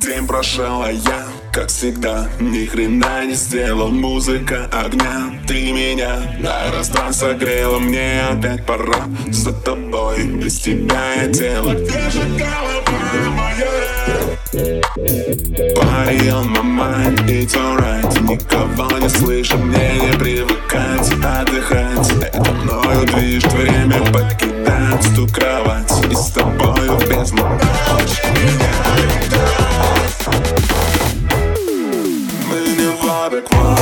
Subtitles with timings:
[0.00, 3.88] День прошел, а я, как всегда, ни хрена не сделал.
[3.88, 7.78] Музыка огня, ты меня на раз-два согрела.
[7.78, 13.82] Мне опять пора за тобой, без тебя я дело Где же голова моя?
[15.74, 23.06] Party on my mind, it's alright Никого не слышу, мне не привыкать Отдыхать, это мною
[23.06, 27.81] движет Время покидать ту кровать И с тобою Ночь меня
[33.32, 33.81] адеквате Когда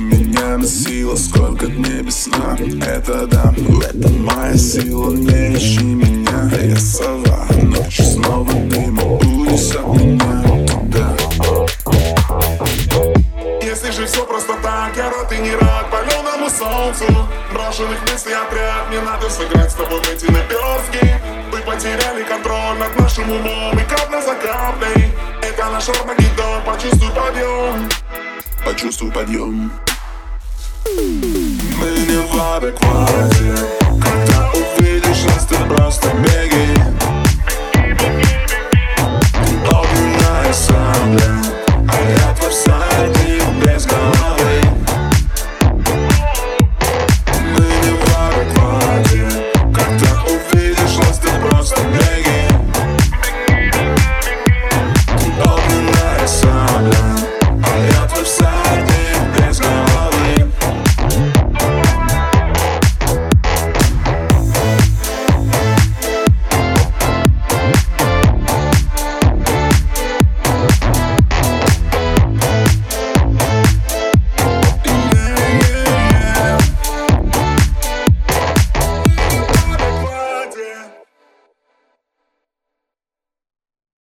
[0.00, 2.56] меня носило, сколько дней без сна.
[2.86, 10.42] Это да, это моя сила Не ищи меня, я сова Ночью снова дымом унесет меня.
[10.66, 11.16] Туда
[13.62, 17.28] Если же все просто так, я рад и не рад Паленому солнцу.
[17.52, 21.20] Брошенных мыслей отряд Мне надо сыграть с тобой в эти наперстки.
[21.52, 25.12] Мы потеряли контроль над нашим умом И капля за каплей.
[25.42, 27.88] Это наш Армагеддон Почувствуй подъем
[28.64, 29.72] Почувствуй подъем
[30.86, 33.54] мы не в адеквате
[34.00, 36.08] Когда увидишь нас, ты просто